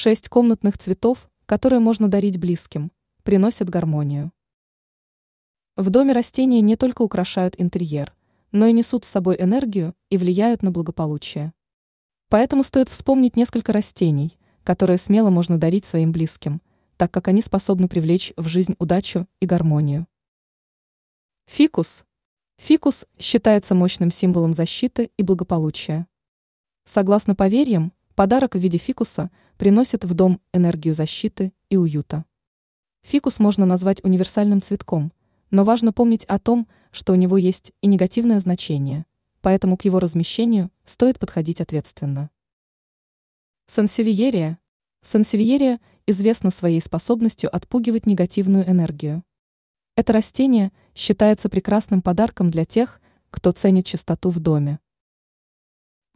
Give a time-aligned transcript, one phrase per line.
[0.00, 2.92] Шесть комнатных цветов, которые можно дарить близким,
[3.24, 4.30] приносят гармонию.
[5.74, 8.14] В доме растения не только украшают интерьер,
[8.52, 11.52] но и несут с собой энергию и влияют на благополучие.
[12.28, 16.62] Поэтому стоит вспомнить несколько растений, которые смело можно дарить своим близким,
[16.96, 20.06] так как они способны привлечь в жизнь удачу и гармонию.
[21.46, 22.04] Фикус.
[22.58, 26.06] Фикус считается мощным символом защиты и благополучия.
[26.84, 32.24] Согласно поверьям, подарок в виде фикуса приносит в дом энергию защиты и уюта.
[33.02, 35.12] Фикус можно назвать универсальным цветком,
[35.52, 39.06] но важно помнить о том, что у него есть и негативное значение,
[39.40, 42.30] поэтому к его размещению стоит подходить ответственно.
[43.68, 44.58] Сансевиерия.
[45.00, 49.22] Сансевиерия известна своей способностью отпугивать негативную энергию.
[49.94, 54.80] Это растение считается прекрасным подарком для тех, кто ценит чистоту в доме.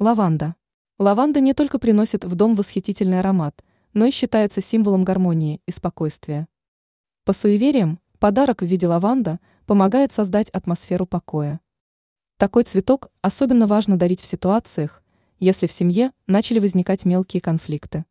[0.00, 0.56] Лаванда.
[0.98, 3.64] Лаванда не только приносит в дом восхитительный аромат,
[3.94, 6.48] но и считается символом гармонии и спокойствия.
[7.24, 11.60] По суевериям, подарок в виде лаванда помогает создать атмосферу покоя.
[12.36, 15.02] Такой цветок особенно важно дарить в ситуациях,
[15.38, 18.04] если в семье начали возникать мелкие конфликты.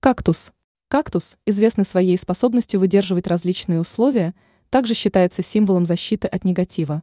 [0.00, 0.52] Кактус.
[0.88, 4.34] Кактус, известный своей способностью выдерживать различные условия,
[4.70, 7.02] также считается символом защиты от негатива.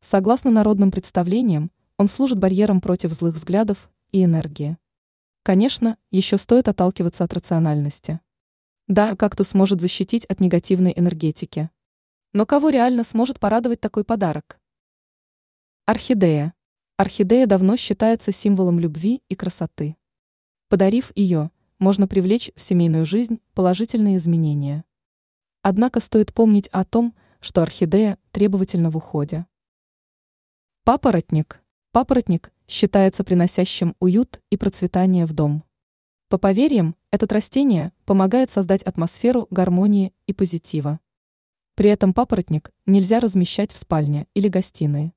[0.00, 4.78] Согласно народным представлениям, он служит барьером против злых взглядов и энергии.
[5.42, 8.20] Конечно, еще стоит отталкиваться от рациональности.
[8.88, 11.68] Да, кактус может защитить от негативной энергетики.
[12.32, 14.58] Но кого реально сможет порадовать такой подарок?
[15.84, 16.54] Орхидея.
[16.96, 19.94] Орхидея давно считается символом любви и красоты.
[20.70, 24.86] Подарив ее, можно привлечь в семейную жизнь положительные изменения.
[25.60, 29.44] Однако стоит помнить о том, что орхидея требовательна в уходе.
[30.84, 31.60] Папоротник.
[31.92, 35.64] Папоротник считается приносящим уют и процветание в дом.
[36.28, 41.00] По поверьям, это растение помогает создать атмосферу гармонии и позитива.
[41.74, 45.14] При этом папоротник нельзя размещать в спальне или гостиной.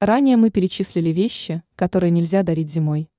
[0.00, 3.09] Ранее мы перечислили вещи, которые нельзя дарить зимой.